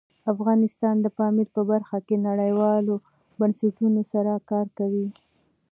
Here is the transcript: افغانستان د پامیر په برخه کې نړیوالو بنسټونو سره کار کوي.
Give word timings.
افغانستان 0.33 0.95
د 1.01 1.07
پامیر 1.17 1.47
په 1.55 1.61
برخه 1.71 1.97
کې 2.07 2.15
نړیوالو 2.27 2.95
بنسټونو 3.39 4.01
سره 4.11 4.31
کار 4.51 4.67
کوي. 4.77 5.07